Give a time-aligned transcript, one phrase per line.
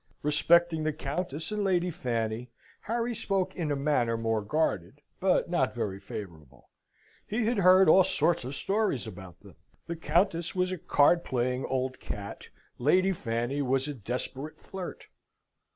[0.23, 2.49] Respecting the Countess and Lady Fanny,
[2.81, 6.71] Harry spoke in a manner more guarded, but not very favourable.
[7.27, 9.57] He had heard all sorts of stories about them.
[9.85, 12.47] The Countess was a card playing old cat;
[12.79, 15.05] Lady Fanny was a desperate flirt.